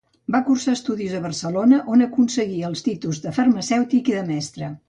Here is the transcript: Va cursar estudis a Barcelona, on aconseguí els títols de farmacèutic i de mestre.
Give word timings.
Va 0.35 0.39
cursar 0.45 0.73
estudis 0.77 1.13
a 1.17 1.19
Barcelona, 1.25 1.81
on 1.97 2.03
aconseguí 2.07 2.59
els 2.71 2.85
títols 2.89 3.23
de 3.27 3.37
farmacèutic 3.41 4.15
i 4.15 4.21
de 4.21 4.29
mestre. 4.35 4.77